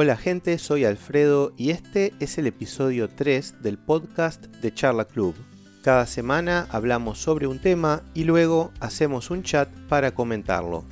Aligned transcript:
Hola 0.00 0.16
gente, 0.16 0.58
soy 0.58 0.84
Alfredo 0.84 1.52
y 1.56 1.70
este 1.70 2.14
es 2.20 2.38
el 2.38 2.46
episodio 2.46 3.08
3 3.08 3.62
del 3.62 3.78
podcast 3.78 4.46
de 4.46 4.72
Charla 4.72 5.06
Club. 5.06 5.34
Cada 5.82 6.06
semana 6.06 6.68
hablamos 6.70 7.18
sobre 7.18 7.48
un 7.48 7.58
tema 7.58 8.04
y 8.14 8.22
luego 8.22 8.70
hacemos 8.78 9.32
un 9.32 9.42
chat 9.42 9.68
para 9.88 10.14
comentarlo. 10.14 10.84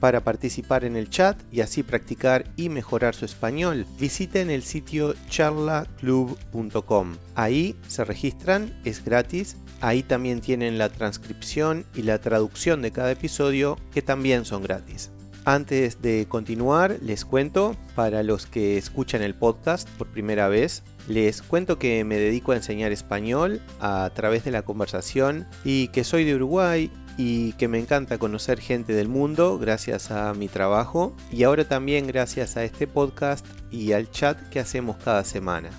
Para 0.00 0.24
participar 0.24 0.84
en 0.84 0.96
el 0.96 1.08
chat 1.08 1.40
y 1.52 1.60
así 1.60 1.84
practicar 1.84 2.46
y 2.56 2.68
mejorar 2.68 3.14
su 3.14 3.26
español, 3.26 3.86
visiten 3.96 4.50
el 4.50 4.64
sitio 4.64 5.14
charlaclub.com. 5.28 7.14
Ahí 7.36 7.76
se 7.86 8.04
registran, 8.04 8.76
es 8.84 9.04
gratis. 9.04 9.56
Ahí 9.80 10.02
también 10.02 10.40
tienen 10.40 10.78
la 10.78 10.88
transcripción 10.88 11.86
y 11.94 12.02
la 12.02 12.18
traducción 12.18 12.82
de 12.82 12.90
cada 12.90 13.12
episodio 13.12 13.78
que 13.92 14.02
también 14.02 14.44
son 14.44 14.64
gratis. 14.64 15.12
Antes 15.48 16.02
de 16.02 16.26
continuar, 16.28 16.98
les 17.00 17.24
cuento, 17.24 17.74
para 17.94 18.22
los 18.22 18.44
que 18.44 18.76
escuchan 18.76 19.22
el 19.22 19.34
podcast 19.34 19.88
por 19.96 20.08
primera 20.08 20.46
vez, 20.48 20.82
les 21.08 21.40
cuento 21.40 21.78
que 21.78 22.04
me 22.04 22.18
dedico 22.18 22.52
a 22.52 22.56
enseñar 22.56 22.92
español 22.92 23.62
a 23.80 24.10
través 24.14 24.44
de 24.44 24.50
la 24.50 24.60
conversación 24.60 25.46
y 25.64 25.88
que 25.88 26.04
soy 26.04 26.26
de 26.26 26.34
Uruguay 26.34 26.92
y 27.16 27.54
que 27.54 27.66
me 27.66 27.78
encanta 27.78 28.18
conocer 28.18 28.60
gente 28.60 28.92
del 28.92 29.08
mundo 29.08 29.58
gracias 29.58 30.10
a 30.10 30.34
mi 30.34 30.48
trabajo 30.48 31.16
y 31.32 31.44
ahora 31.44 31.66
también 31.66 32.06
gracias 32.06 32.58
a 32.58 32.64
este 32.64 32.86
podcast 32.86 33.46
y 33.70 33.92
al 33.92 34.10
chat 34.10 34.38
que 34.50 34.60
hacemos 34.60 34.98
cada 34.98 35.24
semana. 35.24 35.70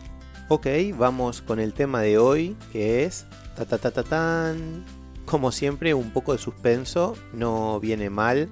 Ok, 0.48 0.66
vamos 0.98 1.44
con 1.44 1.59
el 1.59 1.73
tema 1.73 2.02
de 2.02 2.17
hoy 2.17 2.58
que 2.73 3.04
es 3.04 3.28
ta 3.56 3.66
ta 3.66 3.78
ta 3.78 3.92
ta 3.92 4.02
tan. 4.02 4.84
Como 5.26 5.52
siempre, 5.52 5.94
un 5.94 6.09
poco 6.09 6.31
de 6.31 6.40
suspenso, 6.40 7.16
no 7.34 7.80
viene 7.80 8.09
mal 8.09 8.50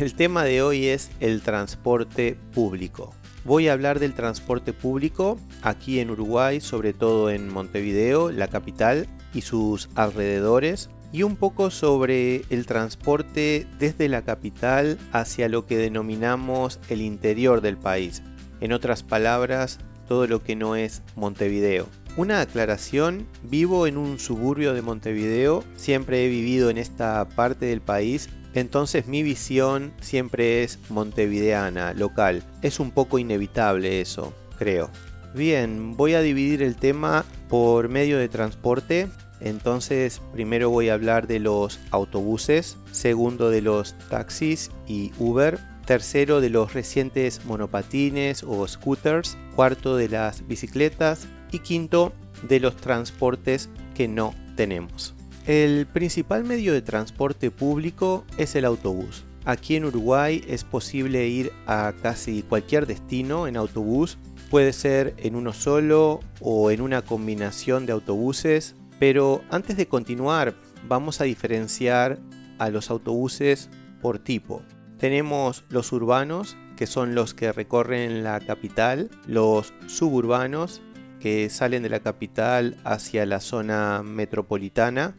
el 0.00 0.14
tema 0.14 0.44
de 0.44 0.62
hoy 0.62 0.86
es 0.86 1.10
el 1.20 1.40
transporte 1.42 2.36
público. 2.52 3.14
Voy 3.44 3.68
a 3.68 3.72
hablar 3.72 3.98
del 3.98 4.14
transporte 4.14 4.72
público 4.72 5.38
aquí 5.62 6.00
en 6.00 6.10
Uruguay, 6.10 6.60
sobre 6.60 6.92
todo 6.92 7.30
en 7.30 7.48
Montevideo, 7.48 8.30
la 8.30 8.48
capital 8.48 9.06
y 9.32 9.42
sus 9.42 9.88
alrededores, 9.94 10.90
y 11.12 11.22
un 11.22 11.36
poco 11.36 11.70
sobre 11.70 12.42
el 12.50 12.66
transporte 12.66 13.66
desde 13.78 14.08
la 14.08 14.22
capital 14.22 14.98
hacia 15.12 15.48
lo 15.48 15.66
que 15.66 15.76
denominamos 15.76 16.80
el 16.88 17.00
interior 17.00 17.60
del 17.60 17.76
país. 17.76 18.22
En 18.60 18.72
otras 18.72 19.02
palabras, 19.02 19.78
todo 20.08 20.26
lo 20.26 20.42
que 20.42 20.56
no 20.56 20.76
es 20.76 21.02
Montevideo. 21.14 21.86
Una 22.16 22.40
aclaración, 22.40 23.26
vivo 23.42 23.86
en 23.86 23.96
un 23.96 24.18
suburbio 24.18 24.74
de 24.74 24.82
Montevideo, 24.82 25.62
siempre 25.76 26.24
he 26.24 26.28
vivido 26.28 26.70
en 26.70 26.78
esta 26.78 27.28
parte 27.28 27.66
del 27.66 27.80
país 27.80 28.28
entonces 28.60 29.06
mi 29.06 29.22
visión 29.22 29.92
siempre 30.00 30.62
es 30.62 30.78
montevideana, 30.88 31.92
local. 31.94 32.42
Es 32.62 32.80
un 32.80 32.90
poco 32.90 33.18
inevitable 33.18 34.00
eso, 34.00 34.32
creo. 34.58 34.90
Bien, 35.34 35.96
voy 35.96 36.14
a 36.14 36.22
dividir 36.22 36.62
el 36.62 36.76
tema 36.76 37.24
por 37.48 37.88
medio 37.88 38.18
de 38.18 38.28
transporte. 38.28 39.08
Entonces, 39.40 40.22
primero 40.32 40.70
voy 40.70 40.88
a 40.88 40.94
hablar 40.94 41.26
de 41.26 41.40
los 41.40 41.78
autobuses, 41.90 42.78
segundo 42.90 43.50
de 43.50 43.60
los 43.60 43.94
taxis 44.08 44.70
y 44.88 45.12
Uber, 45.18 45.58
tercero 45.84 46.40
de 46.40 46.48
los 46.48 46.72
recientes 46.72 47.44
monopatines 47.44 48.42
o 48.42 48.66
scooters, 48.66 49.36
cuarto 49.54 49.96
de 49.96 50.08
las 50.08 50.46
bicicletas 50.46 51.28
y 51.52 51.58
quinto 51.58 52.14
de 52.48 52.60
los 52.60 52.76
transportes 52.76 53.68
que 53.94 54.08
no 54.08 54.34
tenemos. 54.56 55.15
El 55.46 55.86
principal 55.86 56.42
medio 56.42 56.72
de 56.72 56.82
transporte 56.82 57.52
público 57.52 58.24
es 58.36 58.56
el 58.56 58.64
autobús. 58.64 59.24
Aquí 59.44 59.76
en 59.76 59.84
Uruguay 59.84 60.44
es 60.48 60.64
posible 60.64 61.28
ir 61.28 61.52
a 61.68 61.92
casi 62.02 62.42
cualquier 62.42 62.88
destino 62.88 63.46
en 63.46 63.56
autobús. 63.56 64.18
Puede 64.50 64.72
ser 64.72 65.14
en 65.18 65.36
uno 65.36 65.52
solo 65.52 66.18
o 66.40 66.72
en 66.72 66.80
una 66.80 67.02
combinación 67.02 67.86
de 67.86 67.92
autobuses. 67.92 68.74
Pero 68.98 69.40
antes 69.48 69.76
de 69.76 69.86
continuar, 69.86 70.56
vamos 70.88 71.20
a 71.20 71.24
diferenciar 71.24 72.18
a 72.58 72.68
los 72.68 72.90
autobuses 72.90 73.70
por 74.02 74.18
tipo. 74.18 74.62
Tenemos 74.98 75.64
los 75.68 75.92
urbanos, 75.92 76.56
que 76.76 76.88
son 76.88 77.14
los 77.14 77.34
que 77.34 77.52
recorren 77.52 78.24
la 78.24 78.40
capital, 78.40 79.10
los 79.28 79.74
suburbanos, 79.86 80.82
que 81.20 81.48
salen 81.50 81.84
de 81.84 81.88
la 81.88 82.00
capital 82.00 82.78
hacia 82.82 83.24
la 83.26 83.38
zona 83.38 84.02
metropolitana, 84.02 85.14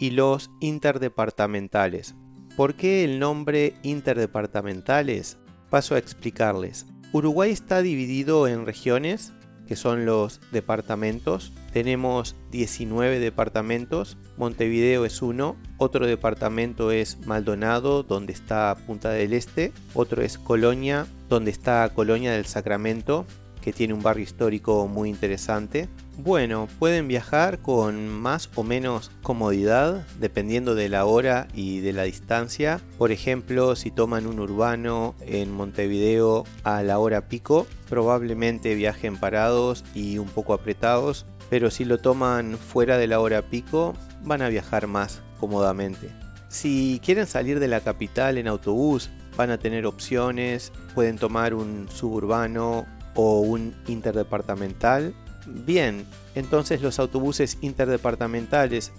y 0.00 0.10
los 0.10 0.50
interdepartamentales. 0.58 2.16
¿Por 2.56 2.74
qué 2.74 3.04
el 3.04 3.20
nombre 3.20 3.74
interdepartamentales? 3.82 5.38
Paso 5.68 5.94
a 5.94 5.98
explicarles. 5.98 6.86
Uruguay 7.12 7.50
está 7.50 7.82
dividido 7.82 8.48
en 8.48 8.66
regiones, 8.66 9.32
que 9.68 9.76
son 9.76 10.04
los 10.04 10.40
departamentos. 10.50 11.52
Tenemos 11.72 12.34
19 12.50 13.20
departamentos, 13.20 14.16
Montevideo 14.36 15.04
es 15.04 15.22
uno, 15.22 15.56
otro 15.76 16.06
departamento 16.06 16.90
es 16.90 17.24
Maldonado, 17.26 18.02
donde 18.02 18.32
está 18.32 18.76
Punta 18.86 19.10
del 19.10 19.32
Este, 19.32 19.72
otro 19.94 20.22
es 20.22 20.38
Colonia, 20.38 21.06
donde 21.28 21.52
está 21.52 21.88
Colonia 21.94 22.32
del 22.32 22.46
Sacramento, 22.46 23.26
que 23.60 23.72
tiene 23.72 23.94
un 23.94 24.02
barrio 24.02 24.24
histórico 24.24 24.88
muy 24.88 25.08
interesante. 25.08 25.88
Bueno, 26.22 26.68
pueden 26.78 27.08
viajar 27.08 27.60
con 27.60 28.06
más 28.06 28.50
o 28.54 28.62
menos 28.62 29.10
comodidad 29.22 30.06
dependiendo 30.18 30.74
de 30.74 30.90
la 30.90 31.06
hora 31.06 31.48
y 31.54 31.80
de 31.80 31.94
la 31.94 32.02
distancia. 32.02 32.78
Por 32.98 33.10
ejemplo, 33.10 33.74
si 33.74 33.90
toman 33.90 34.26
un 34.26 34.38
urbano 34.38 35.14
en 35.22 35.50
Montevideo 35.50 36.44
a 36.62 36.82
la 36.82 36.98
hora 36.98 37.28
pico, 37.28 37.66
probablemente 37.88 38.74
viajen 38.74 39.16
parados 39.16 39.82
y 39.94 40.18
un 40.18 40.28
poco 40.28 40.52
apretados, 40.52 41.24
pero 41.48 41.70
si 41.70 41.86
lo 41.86 41.96
toman 41.96 42.58
fuera 42.58 42.98
de 42.98 43.06
la 43.06 43.18
hora 43.20 43.40
pico, 43.40 43.94
van 44.22 44.42
a 44.42 44.50
viajar 44.50 44.88
más 44.88 45.22
cómodamente. 45.38 46.10
Si 46.48 47.00
quieren 47.02 47.28
salir 47.28 47.60
de 47.60 47.68
la 47.68 47.80
capital 47.80 48.36
en 48.36 48.46
autobús, 48.46 49.08
van 49.38 49.50
a 49.50 49.58
tener 49.58 49.86
opciones, 49.86 50.70
pueden 50.94 51.16
tomar 51.16 51.54
un 51.54 51.88
suburbano 51.88 52.84
o 53.14 53.40
un 53.40 53.74
interdepartamental. 53.86 55.14
Bien, 55.46 56.04
entonces 56.34 56.82
los 56.82 56.98
autobuses 56.98 57.58
interdepartamentales 57.60 58.92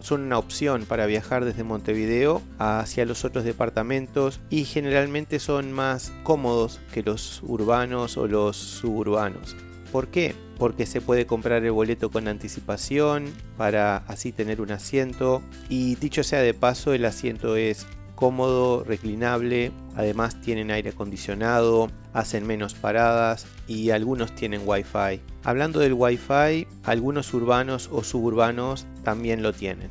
son 0.00 0.22
una 0.22 0.38
opción 0.38 0.84
para 0.84 1.06
viajar 1.06 1.44
desde 1.44 1.64
Montevideo 1.64 2.42
hacia 2.58 3.04
los 3.04 3.24
otros 3.24 3.44
departamentos 3.44 4.40
y 4.48 4.64
generalmente 4.64 5.38
son 5.38 5.72
más 5.72 6.12
cómodos 6.22 6.80
que 6.92 7.02
los 7.02 7.42
urbanos 7.42 8.16
o 8.16 8.26
los 8.26 8.56
suburbanos. 8.56 9.56
¿Por 9.92 10.08
qué? 10.08 10.34
Porque 10.58 10.86
se 10.86 11.00
puede 11.00 11.26
comprar 11.26 11.64
el 11.64 11.72
boleto 11.72 12.10
con 12.10 12.28
anticipación 12.28 13.32
para 13.56 13.98
así 14.08 14.32
tener 14.32 14.60
un 14.60 14.70
asiento 14.70 15.42
y 15.68 15.94
dicho 15.96 16.22
sea 16.22 16.40
de 16.40 16.54
paso 16.54 16.92
el 16.92 17.04
asiento 17.04 17.56
es 17.56 17.86
cómodo, 18.18 18.82
reclinable, 18.82 19.70
además 19.94 20.40
tienen 20.40 20.72
aire 20.72 20.90
acondicionado, 20.90 21.88
hacen 22.12 22.44
menos 22.48 22.74
paradas 22.74 23.46
y 23.68 23.90
algunos 23.90 24.34
tienen 24.34 24.62
wifi. 24.66 25.20
Hablando 25.44 25.78
del 25.78 25.94
wifi, 25.94 26.66
algunos 26.82 27.32
urbanos 27.32 27.88
o 27.92 28.02
suburbanos 28.02 28.88
también 29.04 29.40
lo 29.44 29.52
tienen. 29.52 29.90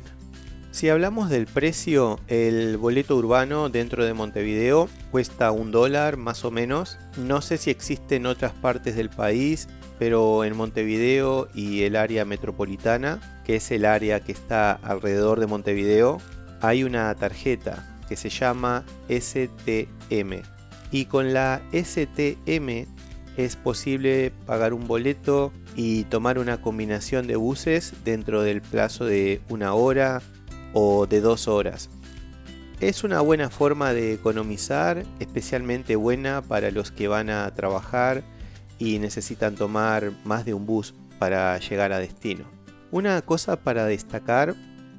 Si 0.72 0.90
hablamos 0.90 1.30
del 1.30 1.46
precio, 1.46 2.20
el 2.26 2.76
boleto 2.76 3.16
urbano 3.16 3.70
dentro 3.70 4.04
de 4.04 4.12
Montevideo 4.12 4.90
cuesta 5.10 5.50
un 5.50 5.70
dólar 5.70 6.18
más 6.18 6.44
o 6.44 6.50
menos. 6.50 6.98
No 7.16 7.40
sé 7.40 7.56
si 7.56 7.70
existe 7.70 8.16
en 8.16 8.26
otras 8.26 8.52
partes 8.52 8.94
del 8.94 9.08
país, 9.08 9.68
pero 9.98 10.44
en 10.44 10.54
Montevideo 10.54 11.48
y 11.54 11.84
el 11.84 11.96
área 11.96 12.26
metropolitana, 12.26 13.40
que 13.46 13.56
es 13.56 13.70
el 13.70 13.86
área 13.86 14.20
que 14.20 14.32
está 14.32 14.72
alrededor 14.72 15.40
de 15.40 15.46
Montevideo, 15.46 16.18
hay 16.60 16.84
una 16.84 17.14
tarjeta 17.14 17.97
que 18.08 18.16
se 18.16 18.30
llama 18.30 18.84
STM. 19.08 20.42
Y 20.90 21.04
con 21.04 21.32
la 21.32 21.60
STM 21.72 22.86
es 23.36 23.56
posible 23.56 24.32
pagar 24.46 24.72
un 24.72 24.88
boleto 24.88 25.52
y 25.76 26.04
tomar 26.04 26.38
una 26.38 26.60
combinación 26.60 27.26
de 27.26 27.36
buses 27.36 27.92
dentro 28.04 28.42
del 28.42 28.62
plazo 28.62 29.04
de 29.04 29.40
una 29.48 29.74
hora 29.74 30.22
o 30.72 31.06
de 31.06 31.20
dos 31.20 31.46
horas. 31.46 31.90
Es 32.80 33.04
una 33.04 33.20
buena 33.20 33.50
forma 33.50 33.92
de 33.92 34.12
economizar, 34.12 35.04
especialmente 35.18 35.96
buena 35.96 36.42
para 36.42 36.70
los 36.70 36.90
que 36.90 37.08
van 37.08 37.28
a 37.28 37.52
trabajar 37.52 38.22
y 38.78 38.98
necesitan 38.98 39.56
tomar 39.56 40.12
más 40.24 40.44
de 40.44 40.54
un 40.54 40.64
bus 40.64 40.94
para 41.18 41.58
llegar 41.58 41.92
a 41.92 41.98
destino. 41.98 42.44
Una 42.90 43.20
cosa 43.22 43.56
para 43.56 43.84
destacar 43.86 44.54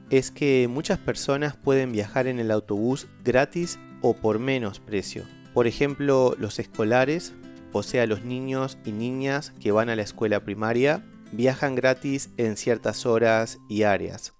es 0.09 0.31
que 0.31 0.67
muchas 0.69 0.97
personas 0.97 1.55
pueden 1.55 1.91
viajar 1.91 2.27
en 2.27 2.39
el 2.39 2.51
autobús 2.51 3.07
gratis 3.23 3.79
o 4.01 4.15
por 4.15 4.39
menos 4.39 4.79
precio. 4.79 5.23
Por 5.53 5.67
ejemplo, 5.67 6.35
los 6.39 6.59
escolares, 6.59 7.33
o 7.73 7.83
sea, 7.83 8.07
los 8.07 8.23
niños 8.23 8.77
y 8.85 8.91
niñas 8.91 9.53
que 9.59 9.71
van 9.71 9.89
a 9.89 9.95
la 9.95 10.01
escuela 10.01 10.43
primaria, 10.43 11.03
viajan 11.31 11.75
gratis 11.75 12.29
en 12.37 12.57
ciertas 12.57 13.05
horas 13.05 13.59
y 13.69 13.83
áreas. 13.83 14.33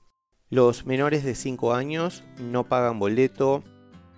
Los 0.50 0.86
menores 0.88 1.24
de 1.24 1.36
5 1.36 1.74
años 1.74 2.24
no 2.39 2.68
pagan 2.68 2.98
boleto. 2.98 3.63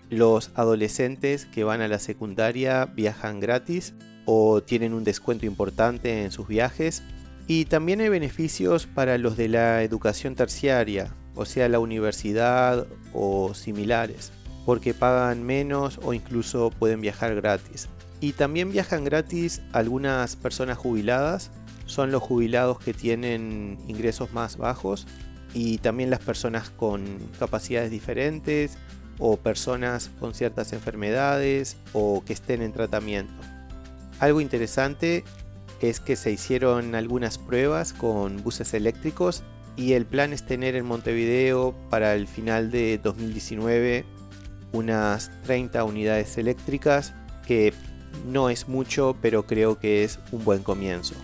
Los 0.09 0.51
adolescentes 0.55 1.45
que 1.45 1.65
van 1.65 1.81
a 1.81 1.89
la 1.89 1.99
secundaria 1.99 2.85
viajan 2.85 3.41
gratis 3.41 3.93
o 4.25 4.61
tienen 4.61 4.93
un 4.93 5.03
descuento 5.03 5.45
importante 5.45 6.23
en 6.23 6.31
sus 6.31 6.47
viajes. 6.47 7.03
Y 7.47 7.65
también 7.65 7.99
hay 7.99 8.07
beneficios 8.07 8.85
para 8.85 9.17
los 9.17 9.35
de 9.35 9.49
la 9.49 9.83
educación 9.83 10.35
terciaria, 10.35 11.13
o 11.35 11.45
sea, 11.45 11.69
la 11.69 11.79
universidad 11.79 12.87
o 13.13 13.53
similares, 13.53 14.31
porque 14.65 14.93
pagan 14.93 15.43
menos 15.43 15.99
o 16.03 16.13
incluso 16.13 16.71
pueden 16.71 17.01
viajar 17.01 17.35
gratis. 17.35 17.89
Y 18.19 18.33
también 18.33 18.71
viajan 18.71 19.03
gratis 19.03 19.61
algunas 19.71 20.35
personas 20.35 20.77
jubiladas, 20.77 21.51
son 21.85 22.11
los 22.11 22.21
jubilados 22.21 22.79
que 22.79 22.93
tienen 22.93 23.77
ingresos 23.87 24.31
más 24.31 24.57
bajos 24.57 25.07
y 25.53 25.79
también 25.79 26.09
las 26.09 26.19
personas 26.19 26.69
con 26.69 27.03
capacidades 27.39 27.91
diferentes 27.91 28.77
o 29.19 29.37
personas 29.37 30.09
con 30.19 30.33
ciertas 30.33 30.73
enfermedades 30.73 31.77
o 31.93 32.23
que 32.25 32.33
estén 32.33 32.61
en 32.61 32.71
tratamiento. 32.71 33.33
Algo 34.19 34.39
interesante 34.39 35.23
es 35.81 35.99
que 35.99 36.15
se 36.15 36.31
hicieron 36.31 36.95
algunas 36.95 37.37
pruebas 37.37 37.91
con 37.91 38.43
buses 38.43 38.73
eléctricos 38.73 39.43
y 39.75 39.93
el 39.93 40.05
plan 40.05 40.33
es 40.33 40.45
tener 40.45 40.75
en 40.75 40.85
Montevideo 40.85 41.75
para 41.89 42.15
el 42.15 42.27
final 42.27 42.71
de 42.71 42.97
2019 42.97 44.05
unas 44.73 45.31
30 45.43 45.83
unidades 45.83 46.37
eléctricas 46.37 47.13
que 47.45 47.73
no 48.25 48.49
es 48.49 48.67
mucho 48.67 49.15
pero 49.21 49.45
creo 49.45 49.79
que 49.79 50.03
es 50.03 50.19
un 50.31 50.43
buen 50.43 50.63
comienzo. 50.63 51.15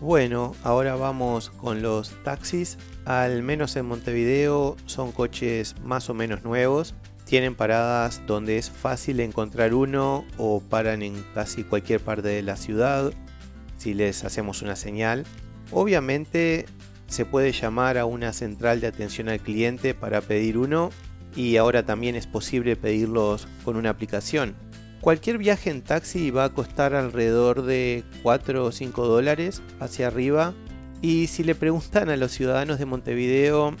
Bueno, 0.00 0.54
ahora 0.64 0.96
vamos 0.96 1.50
con 1.50 1.82
los 1.82 2.10
taxis. 2.24 2.78
Al 3.04 3.42
menos 3.42 3.76
en 3.76 3.84
Montevideo 3.84 4.76
son 4.86 5.12
coches 5.12 5.74
más 5.84 6.08
o 6.08 6.14
menos 6.14 6.42
nuevos. 6.42 6.94
Tienen 7.26 7.54
paradas 7.54 8.22
donde 8.26 8.56
es 8.56 8.70
fácil 8.70 9.20
encontrar 9.20 9.74
uno 9.74 10.24
o 10.38 10.60
paran 10.60 11.02
en 11.02 11.22
casi 11.34 11.64
cualquier 11.64 12.00
parte 12.00 12.28
de 12.28 12.42
la 12.42 12.56
ciudad 12.56 13.12
si 13.76 13.92
les 13.92 14.24
hacemos 14.24 14.62
una 14.62 14.74
señal. 14.74 15.24
Obviamente 15.70 16.64
se 17.10 17.26
puede 17.26 17.52
llamar 17.52 17.98
a 17.98 18.06
una 18.06 18.32
central 18.32 18.80
de 18.80 18.86
atención 18.86 19.28
al 19.28 19.40
cliente 19.40 19.94
para 19.94 20.20
pedir 20.20 20.56
uno 20.56 20.90
y 21.36 21.56
ahora 21.56 21.84
también 21.84 22.16
es 22.16 22.26
posible 22.26 22.76
pedirlos 22.76 23.48
con 23.64 23.76
una 23.76 23.90
aplicación. 23.90 24.54
Cualquier 25.00 25.38
viaje 25.38 25.70
en 25.70 25.82
taxi 25.82 26.30
va 26.30 26.44
a 26.44 26.50
costar 26.50 26.94
alrededor 26.94 27.62
de 27.62 28.04
4 28.22 28.64
o 28.64 28.72
5 28.72 29.06
dólares 29.06 29.60
hacia 29.80 30.06
arriba 30.06 30.54
y 31.02 31.26
si 31.26 31.42
le 31.42 31.54
preguntan 31.54 32.10
a 32.10 32.16
los 32.16 32.30
ciudadanos 32.30 32.78
de 32.78 32.86
Montevideo, 32.86 33.72
mm, 33.72 33.76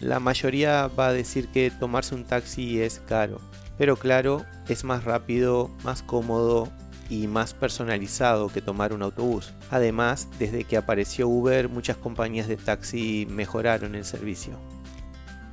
la 0.00 0.18
mayoría 0.18 0.88
va 0.88 1.08
a 1.08 1.12
decir 1.12 1.48
que 1.48 1.70
tomarse 1.70 2.14
un 2.14 2.24
taxi 2.24 2.80
es 2.80 3.00
caro. 3.06 3.40
Pero 3.78 3.96
claro, 3.96 4.44
es 4.68 4.84
más 4.84 5.04
rápido, 5.04 5.70
más 5.84 6.02
cómodo 6.02 6.72
y 7.08 7.26
más 7.26 7.54
personalizado 7.54 8.48
que 8.48 8.60
tomar 8.60 8.92
un 8.92 9.02
autobús. 9.02 9.52
Además, 9.70 10.28
desde 10.38 10.64
que 10.64 10.76
apareció 10.76 11.28
Uber, 11.28 11.68
muchas 11.68 11.96
compañías 11.96 12.48
de 12.48 12.56
taxi 12.56 13.26
mejoraron 13.30 13.94
el 13.94 14.04
servicio. 14.04 14.58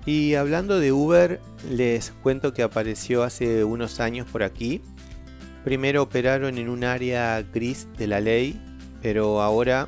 Y 0.06 0.36
hablando 0.36 0.80
de 0.80 0.92
Uber, 0.92 1.40
les 1.70 2.12
cuento 2.24 2.54
que 2.54 2.64
apareció 2.64 3.24
hace 3.24 3.64
unos 3.64 4.00
años 4.00 4.28
por 4.32 4.44
aquí. 4.44 4.82
Primero 5.64 6.02
operaron 6.02 6.58
en 6.58 6.70
un 6.70 6.84
área 6.84 7.42
gris 7.42 7.88
de 7.98 8.08
la 8.08 8.20
ley, 8.20 8.60
pero 9.02 9.42
ahora, 9.42 9.88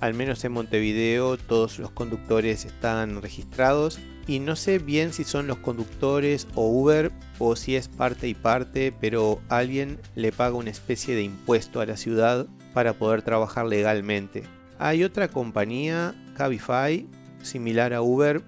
al 0.00 0.14
menos 0.14 0.44
en 0.44 0.52
Montevideo, 0.52 1.36
todos 1.36 1.80
los 1.80 1.90
conductores 1.90 2.64
están 2.64 3.20
registrados 3.20 3.98
y 4.26 4.38
no 4.38 4.56
sé 4.56 4.78
bien 4.78 5.12
si 5.12 5.24
son 5.24 5.46
los 5.46 5.58
conductores 5.58 6.46
o 6.54 6.68
Uber 6.68 7.12
o 7.38 7.56
si 7.56 7.76
es 7.76 7.88
parte 7.88 8.28
y 8.28 8.34
parte, 8.34 8.92
pero 9.00 9.40
alguien 9.48 9.98
le 10.14 10.32
paga 10.32 10.56
una 10.56 10.70
especie 10.70 11.14
de 11.14 11.22
impuesto 11.22 11.80
a 11.80 11.86
la 11.86 11.96
ciudad 11.96 12.46
para 12.74 12.94
poder 12.94 13.22
trabajar 13.22 13.66
legalmente. 13.66 14.44
Hay 14.78 15.04
otra 15.04 15.28
compañía, 15.28 16.14
Cabify, 16.36 17.06
similar 17.42 17.92
a 17.92 18.02
Uber, 18.02 18.42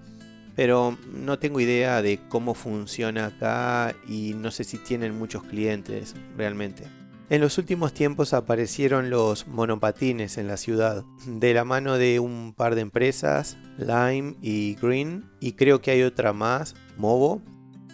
pero 0.55 0.97
no 1.13 1.39
tengo 1.39 1.61
idea 1.61 2.03
de 2.03 2.21
cómo 2.29 2.55
funciona 2.55 3.27
acá 3.27 3.95
y 4.07 4.35
no 4.35 4.51
sé 4.51 4.65
si 4.65 4.79
tienen 4.79 5.19
muchos 5.19 5.43
clientes 5.45 6.15
realmente. 6.37 6.85
En 7.33 7.41
los 7.41 7.57
últimos 7.57 7.95
tiempos 7.95 8.35
aparecieron 8.35 9.09
los 9.09 9.49
monopatines 9.49 10.37
en 10.37 10.49
la 10.49 10.59
ciudad, 10.59 11.03
de 11.27 11.55
la 11.55 11.65
mano 11.65 11.97
de 11.97 12.21
un 12.21 12.53
par 12.55 12.75
de 12.75 12.83
empresas, 12.83 13.57
Lime 13.79 14.35
y 14.43 14.75
Green, 14.75 15.25
y 15.41 15.53
creo 15.53 15.81
que 15.81 15.93
hay 15.93 16.03
otra 16.03 16.35
más, 16.35 16.75
Movo. 16.99 17.41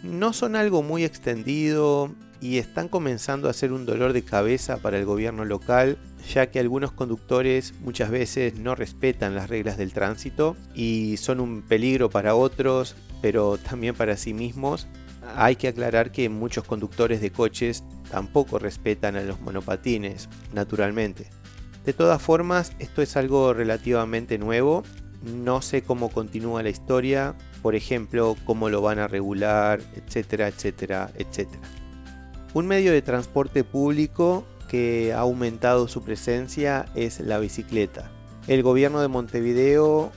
No 0.03 0.33
son 0.33 0.57
algo 0.57 0.83
muy 0.83 1.05
extendido 1.05 2.13
y 2.41 2.59
están 2.59 2.89
comenzando 2.89 3.49
a 3.49 3.53
ser 3.53 3.73
un 3.73 3.87
dolor 3.87 4.13
de 4.13 4.25
cabeza 4.25 4.79
para 4.79 4.99
el 4.99 5.05
gobierno 5.05 5.45
local, 5.45 5.99
ya 6.35 6.51
que 6.51 6.59
algunos 6.59 6.91
conductores 6.91 7.75
muchas 7.81 8.11
veces 8.11 8.59
no 8.59 8.75
respetan 8.75 9.37
las 9.37 9.49
reglas 9.49 9.79
del 9.79 9.93
tránsito 9.93 10.57
y 10.75 11.17
son 11.17 11.39
un 11.39 11.63
peligro 11.63 12.11
para 12.11 12.35
otros, 12.35 12.97
pero 13.23 13.57
también 13.57 13.95
para 13.95 14.17
sí 14.17 14.35
mismos. 14.35 14.89
Hay 15.37 15.57
que 15.57 15.69
aclarar 15.69 16.13
que 16.13 16.29
muchos 16.29 16.65
conductores 16.65 17.21
de 17.21 17.31
coches 17.31 17.85
tampoco 18.11 18.59
respetan 18.59 19.17
a 19.17 19.23
los 19.23 19.41
monopatines, 19.41 20.29
naturalmente. 20.53 21.29
De 21.85 21.93
todas 21.93 22.21
formas, 22.21 22.73
esto 22.79 23.03
es 23.03 23.17
algo 23.17 23.55
relativamente 23.55 24.39
nuevo. 24.39 24.83
No 25.23 25.63
sé 25.63 25.83
cómo 25.83 26.11
continúa 26.11 26.63
la 26.63 26.69
historia, 26.71 27.35
por 27.63 27.75
ejemplo, 27.75 28.37
cómo 28.45 28.69
lo 28.69 28.83
van 28.83 28.99
a 28.99 29.09
regular, 29.09 29.81
etcétera, 29.97 30.49
etcétera, 30.49 31.11
etcétera. 31.17 31.63
Un 32.55 32.67
medio 32.67 32.93
de 32.93 33.03
transporte 33.03 33.65
público 33.65 34.45
que 34.69 35.13
ha 35.13 35.21
aumentado 35.21 35.89
su 35.89 36.03
presencia 36.03 36.87
es 36.95 37.21
la 37.21 37.39
bicicleta. 37.39 38.11
El 38.47 38.63
gobierno 38.63 39.01
de 39.01 39.09
Montevideo 39.09 40.13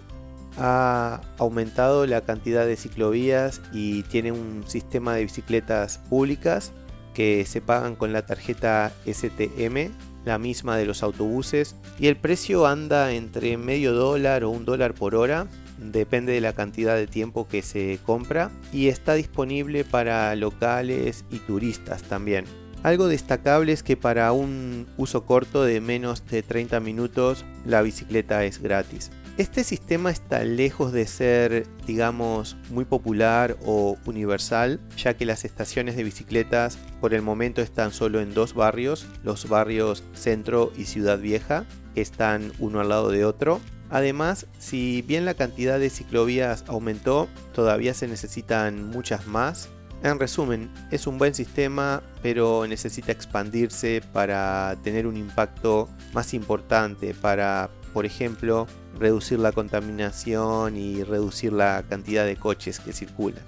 ha 0.57 1.21
aumentado 1.38 2.06
la 2.06 2.21
cantidad 2.21 2.65
de 2.65 2.75
ciclovías 2.75 3.62
y 3.74 4.03
tiene 4.03 4.31
un 4.31 4.63
sistema 4.68 5.15
de 5.15 5.24
bicicletas 5.24 6.00
públicas 6.09 6.71
que 7.13 7.45
se 7.45 7.62
pagan 7.62 7.95
con 7.95 8.13
la 8.13 8.25
tarjeta 8.25 8.92
STM, 9.06 9.92
la 10.25 10.38
misma 10.38 10.77
de 10.77 10.86
los 10.86 11.03
autobuses, 11.03 11.75
y 12.00 12.07
el 12.07 12.15
precio 12.15 12.68
anda 12.68 13.12
entre 13.12 13.57
medio 13.57 13.94
dólar 13.94 14.44
o 14.44 14.50
un 14.50 14.65
dólar 14.65 14.94
por 14.94 15.15
hora, 15.15 15.48
depende 15.77 16.33
de 16.33 16.42
la 16.42 16.54
cantidad 16.54 16.95
de 16.95 17.07
tiempo 17.07 17.47
que 17.47 17.62
se 17.63 18.00
compra, 18.06 18.51
y 18.71 18.88
está 18.88 19.15
disponible 19.15 19.83
para 19.83 20.36
locales 20.36 21.25
y 21.31 21.39
turistas 21.39 22.04
también. 22.04 22.45
Algo 22.83 23.07
destacable 23.07 23.74
es 23.74 23.83
que 23.83 23.95
para 23.95 24.31
un 24.31 24.88
uso 24.97 25.25
corto 25.25 25.64
de 25.64 25.81
menos 25.81 26.26
de 26.28 26.42
30 26.42 26.80
minutos 26.80 27.45
la 27.64 27.81
bicicleta 27.83 28.44
es 28.44 28.59
gratis. 28.59 29.11
Este 29.38 29.64
sistema 29.64 30.11
está 30.11 30.44
lejos 30.44 30.92
de 30.92 31.07
ser, 31.07 31.66
digamos, 31.88 32.57
muy 32.69 32.83
popular 32.83 33.57
o 33.64 33.97
universal, 34.06 34.81
ya 34.97 35.16
que 35.16 35.26
las 35.26 35.45
estaciones 35.45 35.95
de 35.95 36.04
bicicletas 36.04 36.78
por 37.00 37.14
el 37.14 37.21
momento 37.21 37.61
están 37.61 37.94
solo 37.94 38.19
en 38.19 38.33
dos 38.33 38.54
barrios, 38.54 39.07
los 39.23 39.47
barrios 39.47 40.04
Centro 40.14 40.73
y 40.78 40.83
Ciudad 40.83 41.18
Vieja, 41.18 41.66
que 41.95 42.02
están 42.02 42.52
uno 42.59 42.81
al 42.81 42.90
lado 42.90 43.09
de 43.09 43.23
otro. 43.23 43.61
Además, 43.90 44.47
si 44.59 45.02
bien 45.02 45.23
la 45.26 45.33
cantidad 45.33 45.80
de 45.80 45.90
ciclovías 45.90 46.66
aumentó, 46.68 47.30
todavía 47.54 47.94
se 47.94 48.09
necesitan 48.09 48.90
muchas 48.90 49.28
más. 49.28 49.69
En 50.04 50.19
resumen, 50.19 50.69
es 50.92 51.07
un 51.07 51.18
buen 51.18 51.33
sistema, 51.33 52.04
pero 52.21 52.66
necesita 52.68 53.11
expandirse 53.11 54.02
para 54.14 54.76
tener 54.83 55.07
un 55.07 55.16
impacto 55.16 55.88
más 56.14 56.33
importante, 56.33 57.14
para 57.14 57.69
por 57.94 58.06
ejemplo, 58.06 58.68
reducir 58.98 59.40
la 59.40 59.52
contaminación 59.52 60.78
y 60.78 61.04
reducir 61.04 61.54
la 61.54 61.83
cantidad 61.88 62.26
de 62.26 62.36
coches 62.36 62.80
que 62.80 62.94
circulan. 62.94 63.44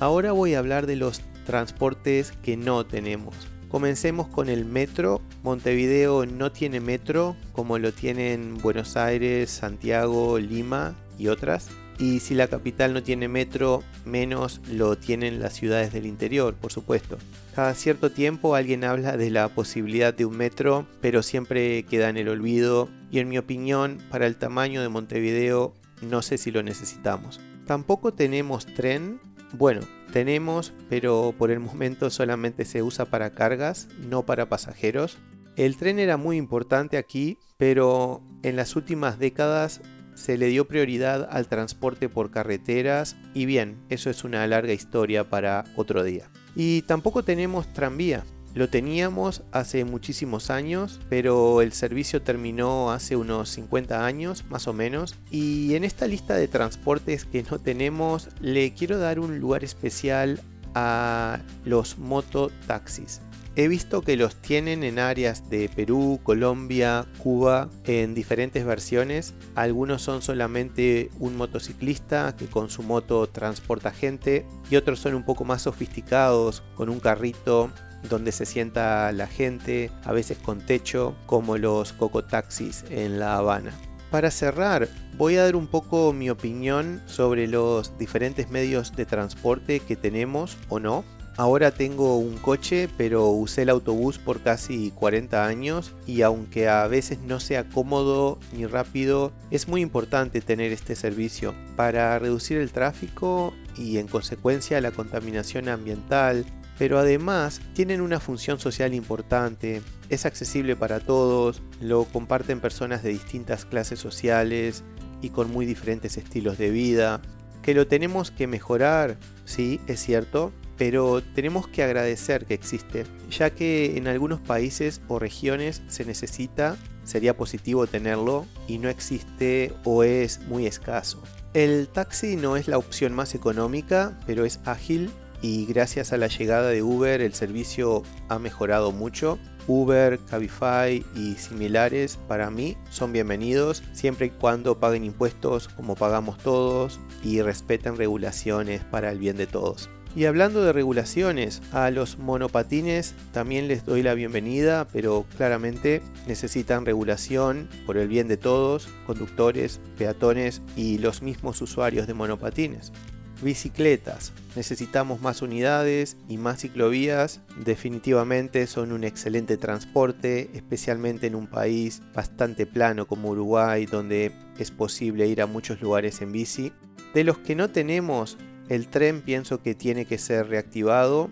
Ahora 0.00 0.32
voy 0.32 0.54
a 0.54 0.58
hablar 0.58 0.86
de 0.86 0.96
los 0.96 1.22
transportes 1.44 2.32
que 2.42 2.56
no 2.56 2.84
tenemos. 2.86 3.34
Comencemos 3.68 4.28
con 4.28 4.48
el 4.48 4.64
metro. 4.64 5.22
Montevideo 5.42 6.26
no 6.26 6.52
tiene 6.52 6.80
metro 6.80 7.36
como 7.52 7.78
lo 7.78 7.92
tienen 7.92 8.58
Buenos 8.58 8.96
Aires, 8.96 9.50
Santiago, 9.50 10.38
Lima 10.38 10.94
y 11.18 11.28
otras. 11.28 11.70
Y 12.02 12.18
si 12.18 12.34
la 12.34 12.48
capital 12.48 12.94
no 12.94 13.04
tiene 13.04 13.28
metro, 13.28 13.84
menos 14.04 14.60
lo 14.68 14.98
tienen 14.98 15.38
las 15.38 15.52
ciudades 15.52 15.92
del 15.92 16.04
interior, 16.04 16.56
por 16.56 16.72
supuesto. 16.72 17.16
Cada 17.54 17.74
cierto 17.74 18.10
tiempo 18.10 18.56
alguien 18.56 18.82
habla 18.82 19.16
de 19.16 19.30
la 19.30 19.48
posibilidad 19.50 20.12
de 20.12 20.24
un 20.24 20.36
metro, 20.36 20.88
pero 21.00 21.22
siempre 21.22 21.84
queda 21.84 22.08
en 22.08 22.16
el 22.16 22.28
olvido 22.28 22.88
y 23.12 23.20
en 23.20 23.28
mi 23.28 23.38
opinión, 23.38 23.98
para 24.10 24.26
el 24.26 24.34
tamaño 24.34 24.82
de 24.82 24.88
Montevideo, 24.88 25.74
no 26.00 26.22
sé 26.22 26.38
si 26.38 26.50
lo 26.50 26.64
necesitamos. 26.64 27.38
Tampoco 27.68 28.12
tenemos 28.12 28.66
tren. 28.66 29.20
Bueno, 29.52 29.82
tenemos, 30.12 30.72
pero 30.88 31.32
por 31.38 31.52
el 31.52 31.60
momento 31.60 32.10
solamente 32.10 32.64
se 32.64 32.82
usa 32.82 33.04
para 33.04 33.30
cargas, 33.30 33.86
no 34.10 34.26
para 34.26 34.48
pasajeros. 34.48 35.18
El 35.54 35.76
tren 35.76 36.00
era 36.00 36.16
muy 36.16 36.36
importante 36.36 36.96
aquí, 36.96 37.38
pero 37.58 38.24
en 38.42 38.56
las 38.56 38.74
últimas 38.74 39.20
décadas 39.20 39.82
se 40.22 40.38
le 40.38 40.46
dio 40.46 40.68
prioridad 40.68 41.28
al 41.32 41.48
transporte 41.48 42.08
por 42.08 42.30
carreteras 42.30 43.16
y 43.34 43.44
bien, 43.44 43.76
eso 43.88 44.08
es 44.08 44.22
una 44.22 44.46
larga 44.46 44.72
historia 44.72 45.28
para 45.28 45.64
otro 45.74 46.04
día. 46.04 46.30
Y 46.54 46.82
tampoco 46.82 47.24
tenemos 47.24 47.72
tranvía. 47.72 48.22
Lo 48.54 48.68
teníamos 48.68 49.42
hace 49.50 49.84
muchísimos 49.84 50.50
años, 50.50 51.00
pero 51.08 51.60
el 51.60 51.72
servicio 51.72 52.22
terminó 52.22 52.92
hace 52.92 53.16
unos 53.16 53.48
50 53.48 54.04
años, 54.06 54.44
más 54.48 54.68
o 54.68 54.72
menos. 54.72 55.16
Y 55.30 55.74
en 55.74 55.82
esta 55.82 56.06
lista 56.06 56.36
de 56.36 56.46
transportes 56.46 57.24
que 57.24 57.42
no 57.50 57.58
tenemos, 57.58 58.28
le 58.40 58.74
quiero 58.74 58.98
dar 58.98 59.18
un 59.18 59.40
lugar 59.40 59.64
especial 59.64 60.38
a 60.74 61.40
los 61.64 61.98
mototaxis. 61.98 63.22
He 63.54 63.68
visto 63.68 64.00
que 64.00 64.16
los 64.16 64.36
tienen 64.36 64.82
en 64.82 64.98
áreas 64.98 65.50
de 65.50 65.68
Perú, 65.68 66.20
Colombia, 66.22 67.04
Cuba, 67.18 67.68
en 67.84 68.14
diferentes 68.14 68.64
versiones. 68.64 69.34
Algunos 69.54 70.00
son 70.00 70.22
solamente 70.22 71.10
un 71.18 71.36
motociclista 71.36 72.34
que 72.34 72.46
con 72.46 72.70
su 72.70 72.82
moto 72.82 73.28
transporta 73.28 73.90
gente 73.90 74.46
y 74.70 74.76
otros 74.76 75.00
son 75.00 75.14
un 75.14 75.24
poco 75.24 75.44
más 75.44 75.62
sofisticados 75.62 76.62
con 76.76 76.88
un 76.88 76.98
carrito 76.98 77.70
donde 78.08 78.32
se 78.32 78.46
sienta 78.46 79.12
la 79.12 79.26
gente, 79.26 79.90
a 80.04 80.12
veces 80.12 80.38
con 80.38 80.64
techo, 80.64 81.14
como 81.26 81.58
los 81.58 81.92
cocotaxis 81.92 82.86
en 82.88 83.18
La 83.20 83.36
Habana. 83.36 83.72
Para 84.10 84.30
cerrar, 84.30 84.88
voy 85.18 85.36
a 85.36 85.44
dar 85.44 85.56
un 85.56 85.66
poco 85.66 86.14
mi 86.14 86.30
opinión 86.30 87.02
sobre 87.04 87.46
los 87.46 87.98
diferentes 87.98 88.50
medios 88.50 88.96
de 88.96 89.04
transporte 89.04 89.80
que 89.80 89.96
tenemos 89.96 90.56
o 90.70 90.80
no 90.80 91.04
Ahora 91.38 91.70
tengo 91.70 92.18
un 92.18 92.36
coche, 92.36 92.90
pero 92.98 93.28
usé 93.28 93.62
el 93.62 93.70
autobús 93.70 94.18
por 94.18 94.42
casi 94.42 94.90
40 94.90 95.46
años 95.46 95.94
y 96.06 96.20
aunque 96.20 96.68
a 96.68 96.86
veces 96.88 97.20
no 97.20 97.40
sea 97.40 97.68
cómodo 97.70 98.38
ni 98.52 98.66
rápido, 98.66 99.32
es 99.50 99.66
muy 99.66 99.80
importante 99.80 100.42
tener 100.42 100.72
este 100.72 100.94
servicio 100.94 101.54
para 101.74 102.18
reducir 102.18 102.58
el 102.58 102.70
tráfico 102.70 103.54
y 103.78 103.96
en 103.96 104.08
consecuencia 104.08 104.82
la 104.82 104.90
contaminación 104.90 105.70
ambiental, 105.70 106.44
pero 106.78 106.98
además 106.98 107.62
tienen 107.72 108.02
una 108.02 108.20
función 108.20 108.60
social 108.60 108.92
importante, 108.92 109.80
es 110.10 110.26
accesible 110.26 110.76
para 110.76 111.00
todos, 111.00 111.62
lo 111.80 112.04
comparten 112.04 112.60
personas 112.60 113.02
de 113.02 113.08
distintas 113.08 113.64
clases 113.64 113.98
sociales 113.98 114.84
y 115.22 115.30
con 115.30 115.50
muy 115.50 115.64
diferentes 115.64 116.18
estilos 116.18 116.58
de 116.58 116.70
vida. 116.70 117.22
Que 117.62 117.74
lo 117.74 117.86
tenemos 117.86 118.30
que 118.32 118.48
mejorar, 118.48 119.16
sí, 119.44 119.80
es 119.86 120.00
cierto, 120.00 120.52
pero 120.84 121.22
tenemos 121.22 121.68
que 121.68 121.84
agradecer 121.84 122.44
que 122.44 122.54
existe, 122.54 123.04
ya 123.30 123.50
que 123.50 123.96
en 123.96 124.08
algunos 124.08 124.40
países 124.40 125.00
o 125.06 125.20
regiones 125.20 125.80
se 125.86 126.04
necesita, 126.04 126.76
sería 127.04 127.36
positivo 127.36 127.86
tenerlo 127.86 128.46
y 128.66 128.78
no 128.78 128.88
existe 128.88 129.72
o 129.84 130.02
es 130.02 130.40
muy 130.48 130.66
escaso. 130.66 131.22
El 131.54 131.86
taxi 131.86 132.34
no 132.34 132.56
es 132.56 132.66
la 132.66 132.78
opción 132.78 133.12
más 133.12 133.36
económica, 133.36 134.18
pero 134.26 134.44
es 134.44 134.58
ágil 134.64 135.08
y 135.40 135.66
gracias 135.66 136.12
a 136.12 136.16
la 136.16 136.26
llegada 136.26 136.70
de 136.70 136.82
Uber 136.82 137.20
el 137.20 137.34
servicio 137.34 138.02
ha 138.28 138.40
mejorado 138.40 138.90
mucho. 138.90 139.38
Uber, 139.68 140.18
Cabify 140.28 141.06
y 141.14 141.36
similares 141.36 142.18
para 142.26 142.50
mí 142.50 142.76
son 142.90 143.12
bienvenidos 143.12 143.84
siempre 143.92 144.26
y 144.26 144.30
cuando 144.30 144.80
paguen 144.80 145.04
impuestos 145.04 145.68
como 145.68 145.94
pagamos 145.94 146.38
todos 146.38 146.98
y 147.22 147.40
respeten 147.40 147.96
regulaciones 147.96 148.82
para 148.82 149.12
el 149.12 149.20
bien 149.20 149.36
de 149.36 149.46
todos. 149.46 149.88
Y 150.14 150.26
hablando 150.26 150.62
de 150.62 150.74
regulaciones, 150.74 151.62
a 151.72 151.90
los 151.90 152.18
monopatines 152.18 153.14
también 153.32 153.66
les 153.66 153.86
doy 153.86 154.02
la 154.02 154.12
bienvenida, 154.12 154.86
pero 154.92 155.24
claramente 155.38 156.02
necesitan 156.26 156.84
regulación 156.84 157.66
por 157.86 157.96
el 157.96 158.08
bien 158.08 158.28
de 158.28 158.36
todos, 158.36 158.88
conductores, 159.06 159.80
peatones 159.96 160.60
y 160.76 160.98
los 160.98 161.22
mismos 161.22 161.62
usuarios 161.62 162.06
de 162.06 162.12
monopatines. 162.12 162.92
Bicicletas. 163.40 164.34
Necesitamos 164.54 165.22
más 165.22 165.40
unidades 165.40 166.18
y 166.28 166.36
más 166.36 166.60
ciclovías. 166.60 167.40
Definitivamente 167.64 168.66
son 168.66 168.92
un 168.92 169.04
excelente 169.04 169.56
transporte, 169.56 170.50
especialmente 170.52 171.26
en 171.26 171.34
un 171.34 171.46
país 171.46 172.02
bastante 172.14 172.66
plano 172.66 173.06
como 173.06 173.30
Uruguay, 173.30 173.86
donde 173.86 174.30
es 174.58 174.70
posible 174.70 175.26
ir 175.26 175.40
a 175.40 175.46
muchos 175.46 175.80
lugares 175.80 176.20
en 176.20 176.32
bici. 176.32 176.70
De 177.14 177.24
los 177.24 177.38
que 177.38 177.56
no 177.56 177.70
tenemos, 177.70 178.36
el 178.68 178.88
tren 178.88 179.22
pienso 179.22 179.62
que 179.62 179.74
tiene 179.74 180.04
que 180.04 180.18
ser 180.18 180.48
reactivado 180.48 181.30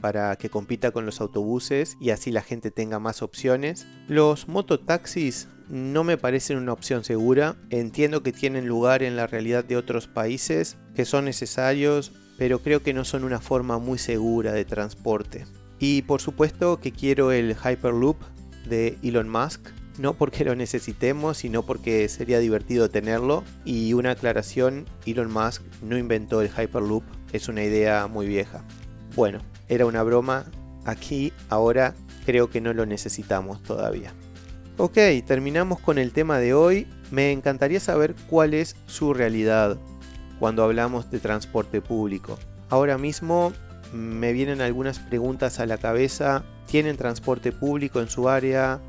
para 0.00 0.34
que 0.36 0.50
compita 0.50 0.90
con 0.90 1.06
los 1.06 1.20
autobuses 1.20 1.96
y 2.00 2.10
así 2.10 2.32
la 2.32 2.42
gente 2.42 2.70
tenga 2.70 2.98
más 2.98 3.22
opciones. 3.22 3.86
Los 4.08 4.48
mototaxis 4.48 5.48
no 5.68 6.04
me 6.04 6.18
parecen 6.18 6.58
una 6.58 6.72
opción 6.72 7.04
segura. 7.04 7.56
Entiendo 7.70 8.22
que 8.22 8.32
tienen 8.32 8.66
lugar 8.66 9.02
en 9.02 9.16
la 9.16 9.26
realidad 9.26 9.64
de 9.64 9.76
otros 9.76 10.08
países, 10.08 10.76
que 10.94 11.04
son 11.04 11.24
necesarios, 11.24 12.12
pero 12.36 12.58
creo 12.58 12.82
que 12.82 12.92
no 12.92 13.04
son 13.04 13.24
una 13.24 13.40
forma 13.40 13.78
muy 13.78 13.98
segura 13.98 14.52
de 14.52 14.64
transporte. 14.64 15.46
Y 15.78 16.02
por 16.02 16.20
supuesto 16.20 16.80
que 16.80 16.92
quiero 16.92 17.32
el 17.32 17.56
Hyperloop 17.56 18.16
de 18.68 18.98
Elon 19.02 19.28
Musk, 19.28 19.68
no 20.02 20.14
porque 20.14 20.44
lo 20.44 20.56
necesitemos, 20.56 21.38
sino 21.38 21.62
porque 21.62 22.08
sería 22.08 22.40
divertido 22.40 22.90
tenerlo. 22.90 23.44
Y 23.64 23.94
una 23.94 24.10
aclaración, 24.10 24.86
Elon 25.06 25.32
Musk 25.32 25.62
no 25.80 25.96
inventó 25.96 26.42
el 26.42 26.50
Hyperloop, 26.50 27.04
es 27.32 27.48
una 27.48 27.62
idea 27.62 28.08
muy 28.08 28.26
vieja. 28.26 28.64
Bueno, 29.14 29.38
era 29.68 29.86
una 29.86 30.02
broma, 30.02 30.46
aquí 30.84 31.32
ahora 31.48 31.94
creo 32.26 32.50
que 32.50 32.60
no 32.60 32.74
lo 32.74 32.84
necesitamos 32.84 33.62
todavía. 33.62 34.12
Ok, 34.76 34.98
terminamos 35.24 35.78
con 35.78 35.98
el 35.98 36.12
tema 36.12 36.38
de 36.38 36.52
hoy. 36.52 36.88
Me 37.12 37.30
encantaría 37.30 37.78
saber 37.78 38.16
cuál 38.28 38.54
es 38.54 38.74
su 38.86 39.14
realidad 39.14 39.78
cuando 40.40 40.64
hablamos 40.64 41.12
de 41.12 41.20
transporte 41.20 41.80
público. 41.80 42.38
Ahora 42.70 42.98
mismo 42.98 43.52
me 43.92 44.32
vienen 44.32 44.62
algunas 44.62 44.98
preguntas 44.98 45.60
a 45.60 45.66
la 45.66 45.78
cabeza. 45.78 46.42
¿Tienen 46.66 46.96
transporte 46.96 47.52
público 47.52 48.00
en 48.00 48.08
su 48.08 48.28
área? 48.28 48.80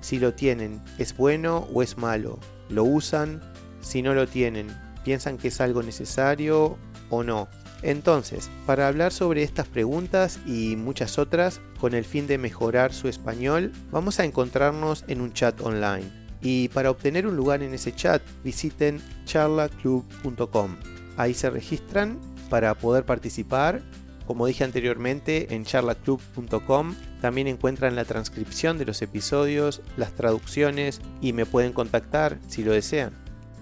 Si 0.00 0.18
lo 0.18 0.34
tienen, 0.34 0.80
¿es 0.98 1.16
bueno 1.16 1.68
o 1.72 1.82
es 1.82 1.98
malo? 1.98 2.38
¿Lo 2.68 2.84
usan? 2.84 3.40
Si 3.80 4.02
no 4.02 4.14
lo 4.14 4.26
tienen, 4.26 4.68
¿piensan 5.04 5.38
que 5.38 5.48
es 5.48 5.60
algo 5.60 5.82
necesario 5.82 6.78
o 7.10 7.22
no? 7.22 7.48
Entonces, 7.82 8.50
para 8.66 8.88
hablar 8.88 9.12
sobre 9.12 9.42
estas 9.42 9.68
preguntas 9.68 10.40
y 10.46 10.76
muchas 10.76 11.18
otras, 11.18 11.60
con 11.80 11.94
el 11.94 12.04
fin 12.04 12.26
de 12.26 12.38
mejorar 12.38 12.92
su 12.92 13.08
español, 13.08 13.72
vamos 13.90 14.18
a 14.18 14.24
encontrarnos 14.24 15.04
en 15.08 15.20
un 15.20 15.32
chat 15.32 15.60
online. 15.60 16.10
Y 16.40 16.68
para 16.68 16.90
obtener 16.90 17.26
un 17.26 17.36
lugar 17.36 17.62
en 17.62 17.74
ese 17.74 17.94
chat, 17.94 18.22
visiten 18.44 19.00
charlaclub.com. 19.24 20.76
Ahí 21.16 21.34
se 21.34 21.50
registran 21.50 22.18
para 22.48 22.74
poder 22.74 23.04
participar 23.04 23.82
como 24.28 24.44
dije 24.44 24.62
anteriormente, 24.62 25.54
en 25.54 25.64
charlaclub.com 25.64 26.94
también 27.20 27.46
encuentran 27.46 27.96
la 27.96 28.04
transcripción 28.04 28.78
de 28.78 28.84
los 28.84 29.02
episodios, 29.02 29.82
las 29.96 30.12
traducciones 30.12 31.00
y 31.20 31.32
me 31.32 31.46
pueden 31.46 31.72
contactar 31.72 32.38
si 32.48 32.62
lo 32.62 32.72
desean. 32.72 33.12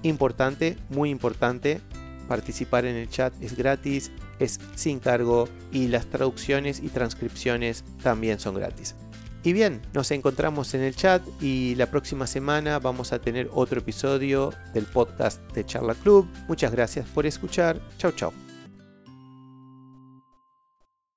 Importante, 0.02 0.76
muy 0.88 1.10
importante, 1.10 1.80
participar 2.28 2.84
en 2.84 2.96
el 2.96 3.08
chat 3.08 3.32
es 3.40 3.56
gratis, 3.56 4.10
es 4.38 4.60
sin 4.74 5.00
cargo 5.00 5.48
y 5.72 5.88
las 5.88 6.06
traducciones 6.06 6.80
y 6.80 6.88
transcripciones 6.88 7.84
también 8.02 8.38
son 8.38 8.54
gratis. 8.54 8.94
Y 9.42 9.52
bien, 9.52 9.80
nos 9.94 10.10
encontramos 10.10 10.74
en 10.74 10.82
el 10.82 10.96
chat 10.96 11.22
y 11.40 11.76
la 11.76 11.86
próxima 11.86 12.26
semana 12.26 12.80
vamos 12.80 13.12
a 13.12 13.20
tener 13.20 13.48
otro 13.54 13.78
episodio 13.78 14.52
del 14.74 14.86
podcast 14.86 15.40
de 15.52 15.64
Charla 15.64 15.94
Club. 15.94 16.28
Muchas 16.48 16.72
gracias 16.72 17.06
por 17.08 17.26
escuchar. 17.26 17.80
Chau 17.96 18.10
chau. 18.10 18.45